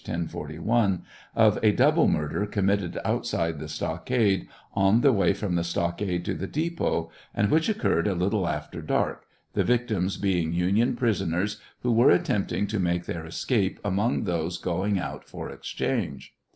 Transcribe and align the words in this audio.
1041) 0.03 1.03
of 1.35 1.59
a 1.61 1.71
double 1.71 2.07
murder 2.07 2.47
committed 2.47 2.97
outside 3.05 3.59
the 3.59 3.67
stockade, 3.69 4.47
on 4.73 5.01
the 5.01 5.13
way 5.13 5.31
from 5.31 5.53
the 5.53 5.63
stock 5.63 6.01
ade 6.01 6.25
to 6.25 6.33
the 6.33 6.47
depot, 6.47 7.11
and 7.35 7.51
which 7.51 7.69
occurred 7.69 8.07
a 8.07 8.15
little 8.15 8.47
after 8.47 8.81
dark, 8.81 9.27
the 9.53 9.63
victims 9.63 10.17
being 10.17 10.53
Union 10.53 10.95
piisoners, 10.95 11.57
who 11.83 11.91
were 11.91 12.09
attempting 12.09 12.65
to 12.65 12.79
make 12.79 13.05
their 13.05 13.27
escape 13.27 13.79
among 13.85 14.23
those 14.23 14.57
going 14.57 14.97
out 14.97 15.23
for 15.23 15.51
exchange. 15.51 16.33